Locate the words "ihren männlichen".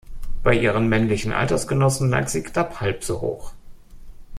0.57-1.31